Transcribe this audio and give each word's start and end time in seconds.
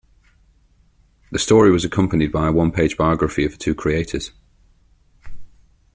This 1.31 1.43
story 1.43 1.69
was 1.71 1.85
accompanied 1.85 2.31
by 2.31 2.47
a 2.47 2.51
one-page 2.51 2.97
biography 2.97 3.45
of 3.45 3.51
the 3.51 3.57
two 3.59 3.75
creators. 3.75 4.31